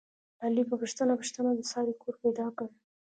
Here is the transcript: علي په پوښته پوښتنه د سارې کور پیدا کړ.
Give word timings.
علي 0.43 0.63
په 0.69 0.75
پوښته 0.79 1.03
پوښتنه 1.19 1.51
د 1.55 1.61
سارې 1.71 1.93
کور 2.01 2.15
پیدا 2.23 2.47
کړ. 2.57 2.67